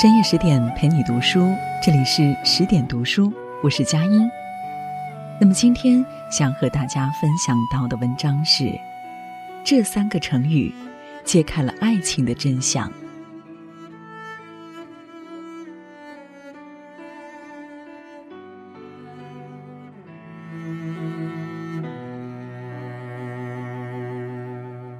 [0.00, 3.30] 深夜十点陪你读书，这里是十点读书，
[3.62, 4.26] 我是佳音。
[5.38, 8.72] 那么今天想和大家分享到的文章是：
[9.62, 10.74] 这三个成语
[11.22, 12.90] 揭开了爱情的真相。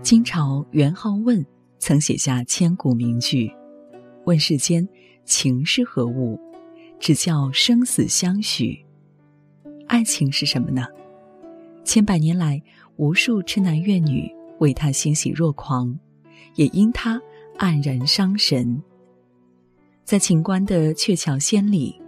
[0.02, 1.42] 清朝元好问
[1.78, 3.50] 曾写下千古名句。
[4.30, 4.88] 问世间
[5.24, 6.38] 情是何物？
[7.00, 8.78] 只叫生死相许。
[9.88, 10.86] 爱情是什么呢？
[11.82, 12.62] 千百年来，
[12.94, 14.30] 无数痴男怨女
[14.60, 15.98] 为他欣喜若狂，
[16.54, 17.20] 也因他
[17.58, 18.80] 黯然伤神。
[20.04, 22.00] 在秦观的《鹊桥仙》里，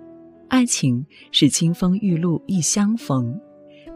[0.47, 3.37] 爱情是金风玉露一相逢，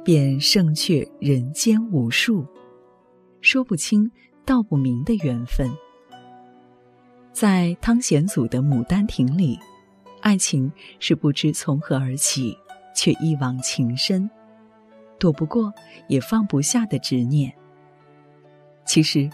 [0.04, 2.44] 便胜却人间无数，
[3.40, 4.10] 说不清
[4.44, 5.70] 道不明的缘分。
[7.36, 9.58] 在汤显祖的《牡丹亭》里，
[10.22, 12.56] 爱情是不知从何而起，
[12.94, 14.30] 却一往情深，
[15.18, 15.70] 躲不过
[16.08, 17.52] 也放不下的执念。
[18.86, 19.28] 其实，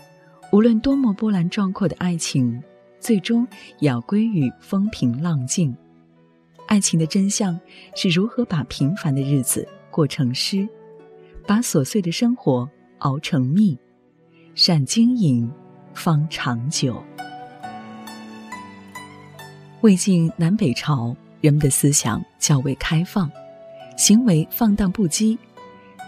[0.50, 2.60] 无论多么波澜壮阔的爱情，
[2.98, 3.46] 最终
[3.78, 5.72] 也要归于风平浪静。
[6.66, 7.56] 爱情的真相
[7.94, 10.68] 是如何把平凡的日子过成诗，
[11.46, 12.68] 把琐碎的生活
[12.98, 13.78] 熬成蜜，
[14.56, 15.48] 善经营，
[15.94, 17.00] 方长久。
[19.83, 23.28] 魏晋南北朝，人们的思想较为开放，
[23.97, 25.36] 行为放荡不羁，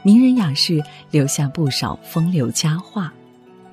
[0.04, 3.12] 名人雅士留下不少风流佳话。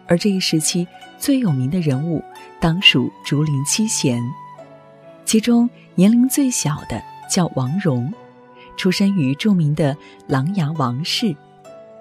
[0.07, 0.87] 而这一时期
[1.19, 2.19] 最有名的人物，
[2.59, 4.19] 当属竹林七贤，
[5.23, 6.99] 其中年龄最小的
[7.29, 8.11] 叫王戎，
[8.75, 9.95] 出身于著名的
[10.27, 11.35] 琅琊王氏，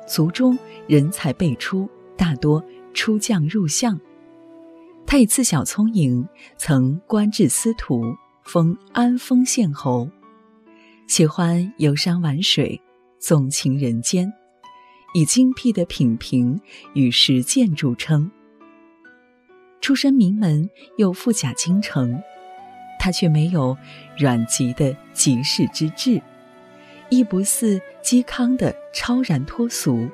[0.09, 2.65] 族中人才辈出，大多
[2.95, 4.01] 出将入相。
[5.11, 6.25] 他以自小聪颖，
[6.57, 8.01] 曾官至司徒，
[8.45, 10.09] 封安丰县侯，
[11.09, 12.81] 喜欢游山玩水，
[13.19, 14.33] 纵情人间，
[15.13, 16.61] 以精辟的品评
[16.95, 18.31] 与实践著称。
[19.81, 22.23] 出身名门又富甲京城，
[23.01, 23.77] 他却没有
[24.17, 26.23] 阮籍的济世之志，
[27.09, 30.09] 亦不似嵇康的超然脱俗。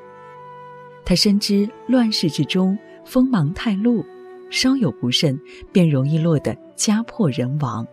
[1.05, 4.03] 他深知乱世之中锋芒太露。
[4.51, 5.39] 稍有不慎，
[5.73, 7.87] 便容易落得家破人亡。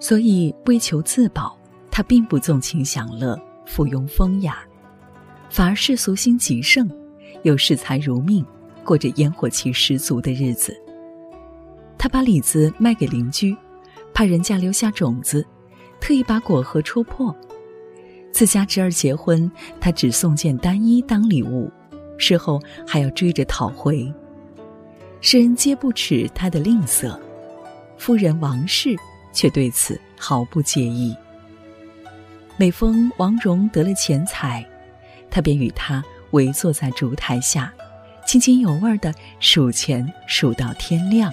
[0.00, 1.56] 所以为求自保，
[1.90, 4.58] 他并不纵情享乐、附庸风雅，
[5.48, 6.90] 反而世俗心极盛，
[7.42, 8.44] 又视财如命，
[8.82, 10.76] 过着烟火气十足的日子。
[11.96, 13.56] 他把李子卖给邻居，
[14.12, 15.46] 怕人家留下种子，
[16.00, 17.32] 特意把果核戳破。
[18.32, 19.48] 自家侄儿结婚，
[19.78, 21.70] 他只送件单衣当礼物，
[22.18, 24.12] 事后还要追着讨回。
[25.24, 27.16] 世人皆不耻他的吝啬，
[27.96, 28.96] 夫人王氏
[29.32, 31.16] 却对此毫不介意。
[32.56, 34.66] 每逢王戎得了钱财，
[35.30, 37.72] 他便与他围坐在烛台下，
[38.26, 41.32] 津津有味的数钱数到天亮。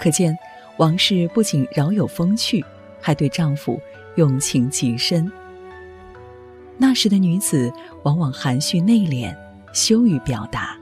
[0.00, 0.36] 可见
[0.76, 2.64] 王氏不仅饶有风趣，
[3.00, 3.80] 还对丈夫
[4.16, 5.30] 用情极深。
[6.76, 7.72] 那时的女子
[8.02, 9.34] 往往含蓄内敛，
[9.72, 10.76] 羞于表达。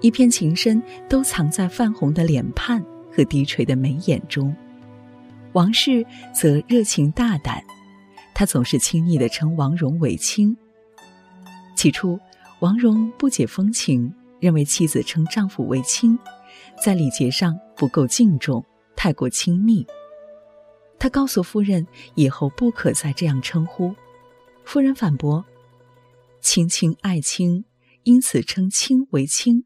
[0.00, 4.54] 一片情深都藏在泛红的脸畔和低垂的眉眼中，
[5.52, 7.62] 王氏则热情大胆，
[8.34, 10.56] 他总是亲昵地称王戎为亲。
[11.76, 12.18] 起初，
[12.60, 16.18] 王戎不解风情，认为妻子称丈夫为亲，
[16.82, 18.64] 在礼节上不够敬重，
[18.96, 19.86] 太过亲密。
[20.98, 23.94] 他告诉夫人以后不可再这样称呼，
[24.64, 25.44] 夫人反驳
[26.40, 27.64] ：“亲亲爱亲，
[28.02, 29.64] 因此称亲为亲。”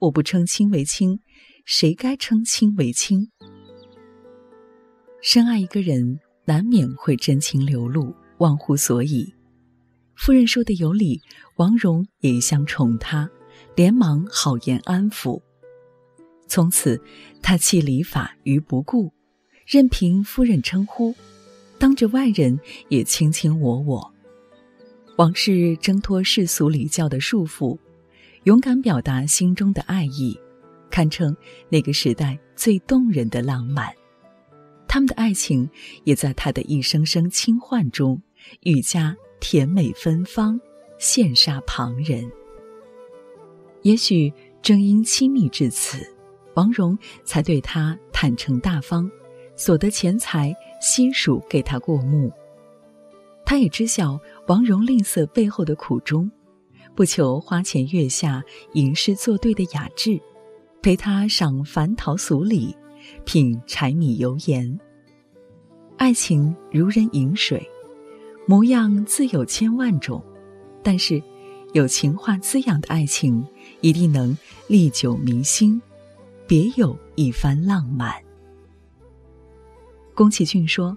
[0.00, 1.20] 我不称亲为亲，
[1.66, 3.28] 谁该称亲为亲？
[5.20, 9.34] 深爱一个人，难免会真情流露，忘乎所以。
[10.16, 11.20] 夫人说的有理，
[11.56, 13.28] 王戎也一向宠她，
[13.76, 15.38] 连忙好言安抚。
[16.48, 16.98] 从此，
[17.42, 19.12] 他弃礼法于不顾，
[19.66, 21.14] 任凭夫人称呼，
[21.78, 22.58] 当着外人
[22.88, 24.14] 也卿卿我我。
[25.18, 27.78] 王氏挣脱世俗礼教的束缚。
[28.44, 30.38] 勇敢表达心中的爱意，
[30.90, 31.36] 堪称
[31.68, 33.92] 那个时代最动人的浪漫。
[34.88, 35.68] 他们的爱情
[36.04, 38.20] 也在他的一声声轻唤中
[38.62, 40.58] 愈加甜美芬芳，
[40.98, 42.30] 羡煞旁人。
[43.82, 44.32] 也许
[44.62, 45.98] 正因亲密至此，
[46.54, 49.10] 王戎才对他坦诚大方，
[49.54, 52.32] 所得钱财悉数给他过目。
[53.44, 56.30] 他也知晓王戎吝啬背后的苦衷。
[57.00, 58.44] 不求花前月下
[58.74, 60.20] 吟诗作对的雅致，
[60.82, 62.76] 陪他赏繁桃俗礼，
[63.24, 64.78] 品柴米油盐。
[65.96, 67.66] 爱情如人饮水，
[68.46, 70.22] 模样自有千万种，
[70.82, 71.22] 但是
[71.72, 73.42] 有情话滋养的爱情，
[73.80, 74.36] 一定能
[74.66, 75.80] 历久弥新，
[76.46, 78.12] 别有一番浪漫。
[80.14, 80.94] 宫崎骏说：“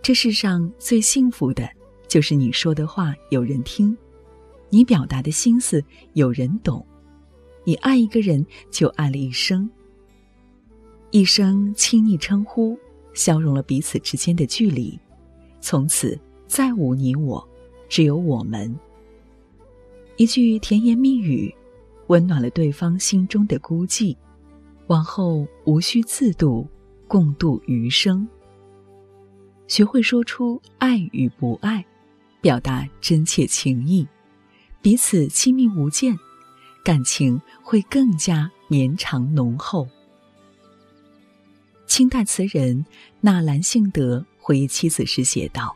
[0.00, 1.68] 这世上最幸福的，
[2.06, 3.98] 就是你说的话有人听，
[4.74, 5.80] 你表达的心思
[6.14, 6.84] 有人懂，
[7.62, 9.70] 你爱一个人就爱了一生。
[11.12, 12.76] 一声亲昵称呼，
[13.12, 14.98] 消融了彼此之间的距离，
[15.60, 16.18] 从此
[16.48, 17.48] 再无你我，
[17.88, 18.76] 只有我们。
[20.16, 21.54] 一句甜言蜜语，
[22.08, 24.16] 温暖了对方心中的孤寂，
[24.88, 26.66] 往后无需自渡，
[27.06, 28.26] 共度余生。”
[29.68, 31.86] 学会说出爱与不爱，
[32.40, 34.04] 表达真切情意，
[34.84, 36.18] 彼此亲密无间，
[36.84, 39.88] 感情会更加绵长浓厚。
[41.86, 42.84] 清代词人
[43.22, 45.74] 纳兰性德回忆妻子时写道：“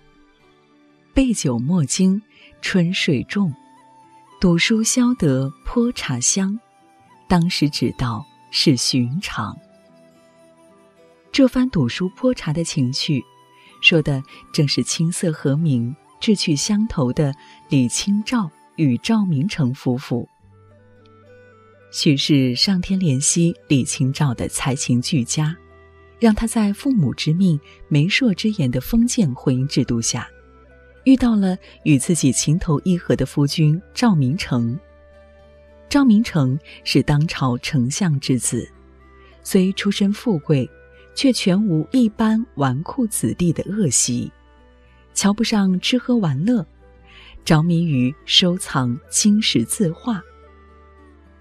[1.14, 2.20] 杯酒莫惊
[2.60, 3.50] 春水重，
[4.38, 6.60] 赌书消得泼茶香。
[7.26, 9.56] 当时只道是寻常。”
[11.32, 13.24] 这番赌书泼茶的情趣。
[13.80, 14.22] 说的
[14.52, 17.32] 正是青涩和鸣、志趣相投的
[17.70, 20.26] 李清照与赵明诚夫妇。
[21.90, 25.54] 许是上天怜惜李清照的才情俱佳，
[26.18, 30.26] 让她在父母之命、媒妁之言的封建婚姻制度下，
[31.04, 34.80] 遇到了与自己情投意合的夫君赵明诚。
[35.90, 38.66] 赵明诚是当朝丞相之子，
[39.42, 40.66] 虽出身富贵。
[41.14, 44.30] 却全无一般纨绔子弟的恶习，
[45.14, 46.64] 瞧不上吃喝玩乐，
[47.48, 50.22] 着迷于收藏金石字画。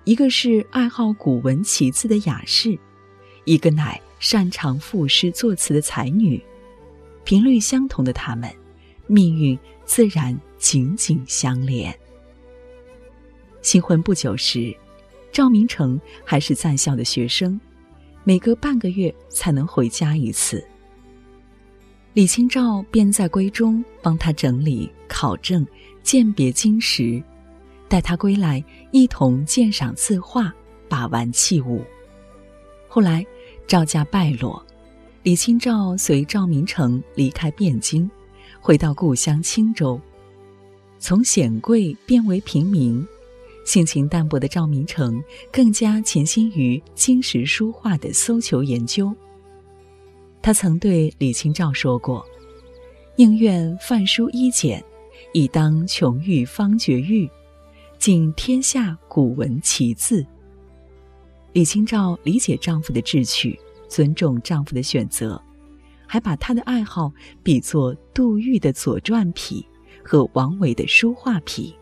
[0.06, 2.80] 一个是爱好古文奇字的雅士，
[3.44, 6.42] 一个乃擅长赋诗作词的才女，
[7.26, 8.50] 频率相同的他们，
[9.06, 11.94] 命运自然紧紧相连。
[13.62, 14.74] 新婚不久时，
[15.30, 17.60] 赵明诚还是在校的学生。
[18.24, 20.66] 每隔半个月才能回家一次。
[22.18, 25.64] 李清照便在闺中帮他整理、考证、
[26.02, 27.22] 鉴别金石，
[27.88, 30.52] 待他归来一同鉴赏字画、
[30.90, 31.86] 把玩器物。
[32.88, 33.24] 后来
[33.68, 34.66] 赵家败落，
[35.22, 38.10] 李清照随赵明诚离开汴京，
[38.60, 40.02] 回到故乡青州，
[40.98, 43.08] 从显贵变为平民。
[43.64, 49.16] 性情淡泊的赵明诚更加潜心于金石书画的搜求研究。
[50.48, 52.26] 他曾对李清照说过
[53.18, 54.82] ：“宁愿泛书衣简，
[55.34, 57.30] 以当琼玉方绝玉，
[58.00, 60.26] 尽天下古文奇字。”
[61.52, 63.60] 李清照理解丈夫的志趣，
[63.90, 65.38] 尊重丈夫的选择，
[66.08, 67.12] 还把他的爱好
[67.44, 69.68] 比作杜预的左传癖
[70.02, 71.76] 和王维的书画癖。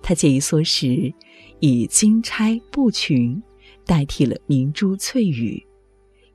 [0.00, 1.12] 他借一缩时，
[1.58, 3.42] 以金钗布裙
[3.84, 5.60] 代替了明珠翠羽，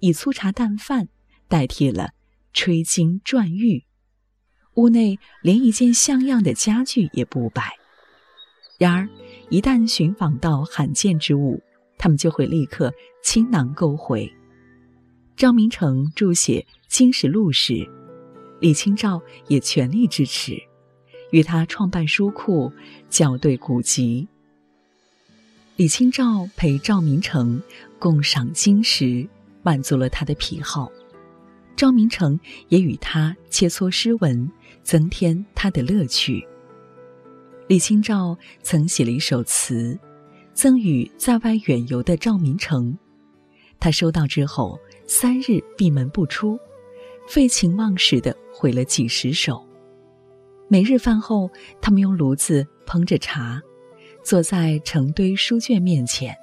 [0.01, 1.07] 以粗茶淡饭
[1.50, 2.12] 代替了
[2.54, 3.84] 吹金转玉，
[4.75, 7.74] 屋内连一件像样的家具也不摆。
[8.78, 9.10] 然而，
[9.50, 11.62] 一旦寻访到罕见之物，
[11.98, 14.32] 他们就会立刻倾囊购回。
[15.36, 17.89] 张明诚著写《金石录》时，
[18.62, 20.58] 李清照也全力支持。
[21.32, 22.72] 与他创办书库，
[23.10, 24.27] 校对古籍。
[25.75, 27.62] 李清照陪赵明诚
[28.00, 29.27] 共赏金石，
[29.62, 30.91] 满足了他的癖好。
[31.79, 34.51] 赵明诚也与他切磋诗文，
[34.83, 36.45] 增添他的乐趣。
[37.69, 39.98] 李清照曾写了一首词，
[40.53, 42.98] 赠予在外远游的赵明诚。
[43.79, 46.59] 他收到之后，三日闭门不出，
[47.29, 49.65] 废寝忘食的毁了几十首。
[50.67, 53.62] 每日饭后，他们用炉子烹着茶，
[54.21, 56.36] 坐在成堆书卷面前，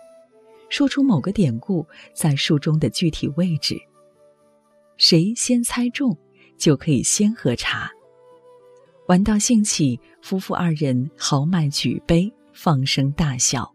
[0.70, 3.76] 说出某个典故在书中的具体位置。
[4.96, 6.16] 谁先猜中，
[6.56, 7.90] 就可以先喝茶。
[9.08, 13.74] 玩到兴起，夫妇二人豪迈举杯，放声大笑，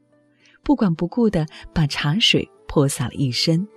[0.64, 3.68] 不管不顾的把茶水泼洒了一身。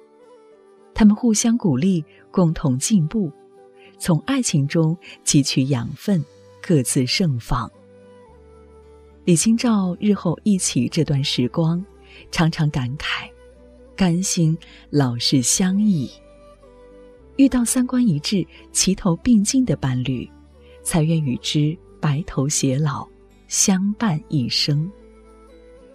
[0.95, 3.31] 他们互相鼓励，共同进步，
[3.99, 6.25] 从爱情中汲取养分。
[6.67, 7.71] 各自盛放。
[9.27, 11.85] 李清照日后忆起这段时光，
[12.31, 13.29] 常常感慨：
[13.95, 14.57] 甘心
[14.89, 16.11] 老是相依。
[17.37, 20.29] 遇到三观一致、齐头并进的伴侣，
[20.83, 23.07] 才愿与之白头偕老，
[23.49, 24.91] 相伴一生。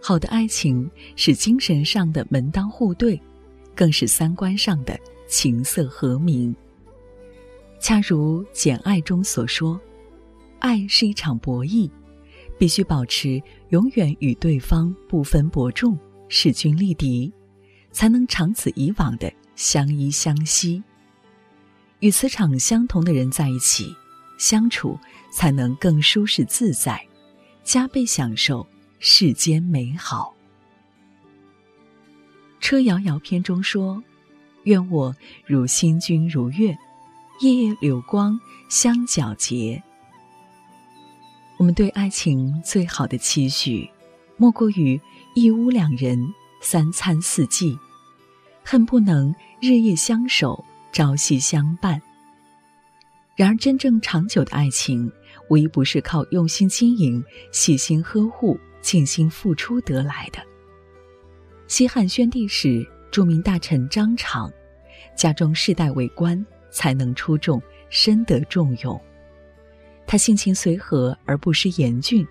[0.01, 3.19] 好的爱情是精神上的门当户对，
[3.75, 6.55] 更是三观上的琴瑟和鸣。
[7.79, 9.79] 恰如《简爱》中所说
[10.60, 11.89] ：“爱是一场博弈，
[12.58, 17.31] 必须保持永远与对方不分伯仲、势均力敌，
[17.91, 20.84] 才能长此以往的相依相惜。
[22.00, 23.96] 与磁场相同的人在一起
[24.38, 24.98] 相处，
[25.32, 27.06] 才能更舒适自在，
[27.63, 28.65] 加倍享受
[29.00, 30.34] 世间美好。”
[32.62, 34.03] 《车遥遥》篇中说
[34.63, 35.15] ：“愿我
[35.46, 36.77] 如星君如月。”
[37.41, 38.38] 夜夜柳光
[38.68, 39.82] 相皎洁。
[41.56, 43.89] 我们对爱情最好的期许，
[44.36, 45.00] 莫过于
[45.36, 47.79] 一屋两人，三餐四季，
[48.62, 52.01] 恨不能日夜相守，朝夕相伴。
[53.36, 55.12] 然而，真正长久的爱情，
[55.50, 60.39] 无一不是靠用心经营、细心呵护、尽心付出得来的。
[61.67, 64.51] 西汉宣帝时，著名大臣张敞，
[65.15, 66.46] 家中世代为官。
[66.72, 69.01] 才能出众，深得重用。
[70.05, 72.24] 他性情随和而不失严峻，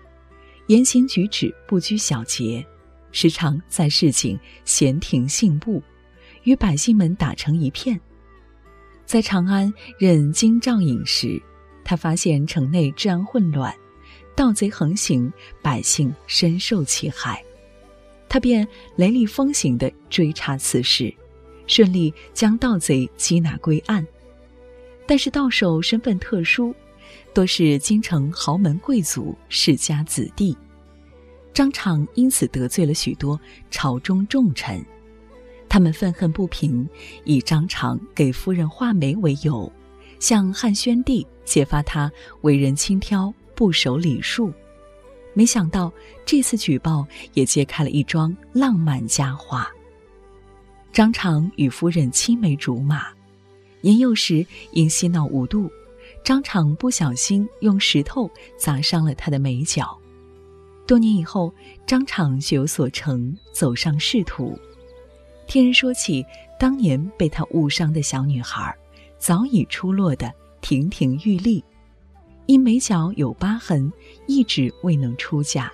[0.67, 2.65] 言行举止不拘小节，
[3.11, 5.83] 时常在市井闲庭信步，
[6.43, 7.99] 与百姓们打成一片。
[9.09, 11.41] 在长安任京兆尹时，
[11.83, 13.73] 他发现城内治安混乱，
[14.35, 17.43] 盗贼横行，百姓深受其害，
[18.29, 21.11] 他便雷厉风行地追查此事，
[21.65, 24.05] 顺利将盗贼缉拿归案。
[25.07, 26.71] 但是到手身份特殊，
[27.33, 30.55] 多是京城豪门贵族世家子弟，
[31.51, 34.85] 张敞因此得罪了许多朝中重臣，
[35.69, 36.89] 他们愤恨不平，
[37.23, 39.71] 以张敞给夫人画眉为由，
[40.19, 42.11] 向汉宣帝揭发他
[42.41, 44.51] 为人轻佻、不守礼数。
[45.33, 45.93] 没想到
[46.25, 49.71] 这次举报也揭开了一桩浪漫佳话：
[50.91, 53.07] 张敞与夫人青梅竹马。
[53.81, 55.71] 年幼时因嬉闹无度，
[56.23, 59.97] 张敞不小心用石头砸伤了他的眉角。
[60.85, 61.53] 多年以后，
[61.85, 64.57] 张敞学有所成，走上仕途。
[65.49, 66.23] 听人说起
[66.59, 68.71] 当年被他误伤的小女孩，
[69.17, 71.63] 早已出落得亭亭玉立，
[72.45, 73.91] 因眉角有疤痕，
[74.27, 75.71] 一直未能出嫁。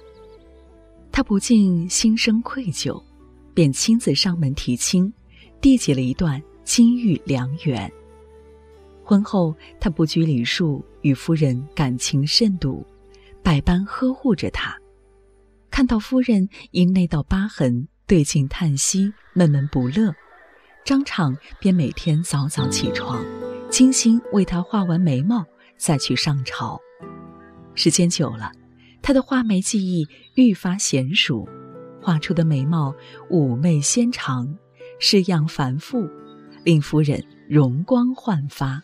[1.11, 3.03] 他不禁心生愧疚，
[3.53, 5.11] 便亲自上门提亲，
[5.59, 6.41] 缔结了一段。
[6.63, 7.91] 金玉良缘。
[9.03, 12.83] 婚后，他不拘礼数，与夫人感情甚笃，
[13.43, 14.75] 百般呵护着她。
[15.69, 20.13] 看到夫人因那道疤痕对镜叹息、闷闷不乐，
[20.83, 23.25] 张敞便每天早早起床，
[23.69, 25.43] 精心为她画完眉毛，
[25.75, 26.79] 再去上朝。
[27.73, 28.51] 时间久了，
[29.01, 31.47] 他的画眉技艺愈发娴熟，
[32.01, 32.93] 画出的眉毛
[33.29, 34.55] 妩媚纤长，
[34.99, 36.07] 式样繁复。
[36.63, 38.81] 令夫人容光焕发。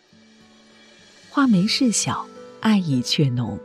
[1.30, 2.24] 画眉事小，
[2.60, 3.58] 爱意却浓，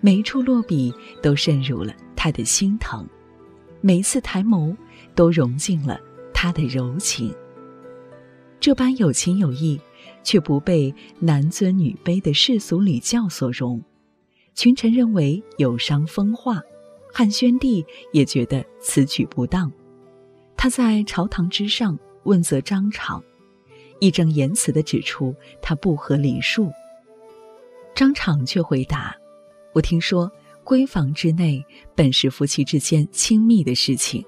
[0.00, 3.08] 每一处落笔都渗入了他的心疼，
[3.80, 4.76] 每一次抬眸
[5.14, 6.00] 都融进了
[6.32, 7.34] 他的柔情。
[8.58, 9.80] 这般有情有义，
[10.22, 13.82] 却不被男尊女卑的世俗礼教所容。
[14.54, 16.60] 群臣认为有伤风化，
[17.12, 19.70] 汉宣帝也觉得此举不当。
[20.56, 21.98] 他在朝堂之上。
[22.24, 23.24] 问责张敞，
[23.98, 26.70] 义正言辞地指出他不合礼数。
[27.94, 29.16] 张敞却回答
[29.72, 30.30] ：“我听说
[30.70, 31.60] 闺房之内
[31.96, 34.24] 本是夫妻之间亲密的事情，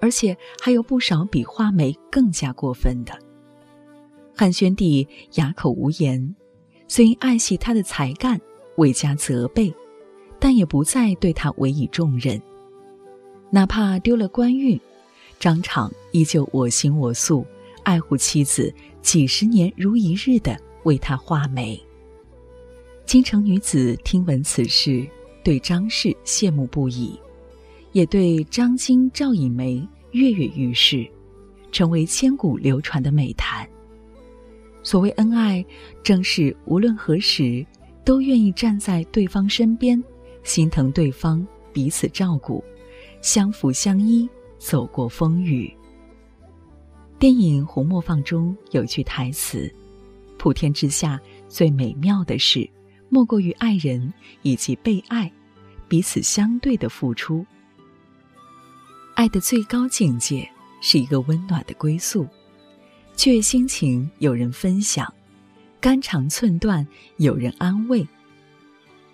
[0.00, 3.12] 而且还有不少比画眉更加过分的。”
[4.34, 6.34] 汉宣帝哑口无言，
[6.88, 8.40] 虽爱惜他的才干，
[8.76, 9.70] 未加责备，
[10.38, 12.40] 但也不再对他委以重任，
[13.50, 14.80] 哪怕丢了官运。
[15.38, 17.44] 张敞依旧我行我素，
[17.82, 18.72] 爱护妻子，
[19.02, 21.78] 几十年如一日的为他画眉。
[23.04, 25.06] 京城女子听闻此事，
[25.42, 27.18] 对张氏羡慕不已，
[27.92, 31.06] 也对张金赵以梅跃跃欲试，
[31.70, 33.68] 成为千古流传的美谈。
[34.82, 35.64] 所谓恩爱，
[36.02, 37.64] 正是无论何时
[38.04, 40.02] 都愿意站在对方身边，
[40.42, 42.62] 心疼对方，彼此照顾，
[43.20, 44.28] 相扶相依。
[44.64, 45.68] 走过风雨。
[47.18, 49.68] 电影《红磨坊》中有句台词
[50.38, 52.70] ：“普天之下最美妙的事，
[53.12, 55.30] 莫过于爱人以及被爱，
[55.86, 57.44] 彼此相对的付出。
[59.14, 60.50] 爱的最高境界
[60.80, 62.26] 是一个温暖的归宿，
[63.14, 65.12] 却心情有人分享，
[65.78, 66.88] 肝肠寸断
[67.18, 68.08] 有人安慰，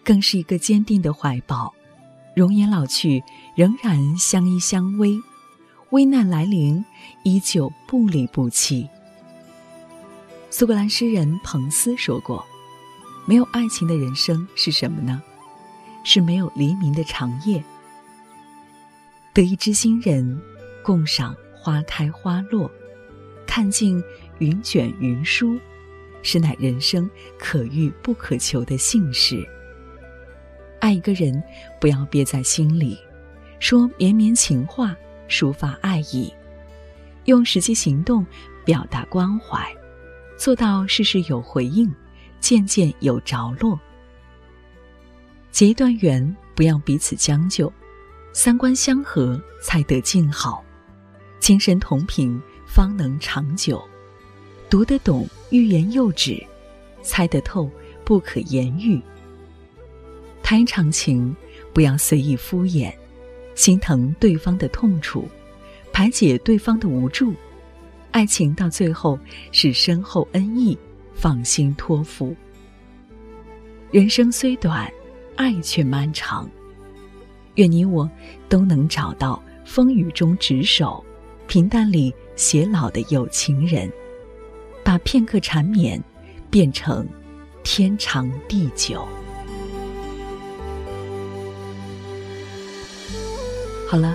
[0.05, 1.75] 更是一个坚定的怀抱，
[2.37, 3.21] 容颜老去
[3.57, 5.21] 仍然相依相偎。”
[5.91, 6.85] 危难来临，
[7.25, 8.89] 依旧不离不弃。
[10.51, 12.47] 苏格兰诗人彭斯说过
[13.29, 15.23] ：“没有爱情的人生是什么呢？
[16.03, 17.63] 是没有黎明的长夜。
[19.35, 20.41] 得一知心人，
[20.83, 22.71] 共赏花开花落，
[23.47, 24.03] 看尽
[24.39, 25.59] 云卷云舒，
[26.23, 27.09] 实乃人生
[27.39, 29.47] 可遇不可求的幸事。
[30.81, 31.43] 爱一个人，
[31.79, 32.99] 不要憋在心里，
[33.61, 34.97] 说绵绵情话，
[35.29, 36.33] 抒发爱意，
[37.27, 38.25] 用实际行动
[38.65, 39.71] 表达关怀，
[40.39, 41.95] 做到事事有回应，
[42.41, 43.79] 渐渐有着落。
[45.51, 47.73] 结一段缘，不要彼此将就，
[48.33, 50.63] 三观相合才得静好，
[51.41, 53.83] 精神同频方能长久，
[54.71, 56.41] 读得懂欲言又止，
[57.03, 57.71] 猜得透
[58.05, 59.01] 不可言喻。
[60.43, 61.35] 谈一场情，
[61.73, 62.93] 不要随意敷衍，
[63.55, 65.29] 心疼对方的痛楚，
[65.93, 67.35] 排解对方的无助。
[68.11, 69.19] 爱情到最后
[69.53, 70.79] 是深厚恩义，
[71.19, 72.35] 放心托付。
[73.91, 74.89] 人生虽短，
[75.35, 76.49] 爱却漫长。
[77.57, 78.09] 愿你我
[78.49, 81.05] 都能找到风雨中执手，
[81.49, 83.91] 平淡里偕老的有情人，
[84.85, 86.01] 把片刻缠绵
[86.51, 87.05] 变成
[87.65, 89.05] 天长地久。
[93.89, 94.15] 好了，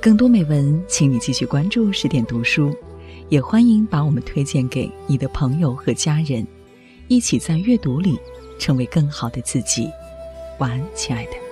[0.00, 2.72] 更多美文，请你继续关注十点读书，
[3.28, 6.46] 也欢迎把我们推荐给你的朋友和家人，
[7.08, 8.18] 一起在阅读里
[8.58, 9.88] 成为更好的自己。
[10.58, 11.45] 晚安，亲爱的。